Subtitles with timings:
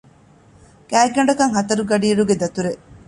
[0.89, 2.81] ގާތްގަނޑަކަށް ހަތަރު ގަޑިއިރުގެ ދަތުރެއް